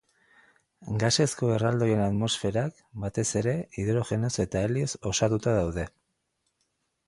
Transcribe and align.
Gasezko 1.03 1.49
erraldoien 1.57 2.01
atmosferak 2.07 2.81
batez 3.05 3.27
ere 3.43 3.55
hidrogenoz 3.83 4.33
eta 4.47 4.67
helioz 4.69 4.91
osatuta 5.15 5.59
daude. 5.63 5.89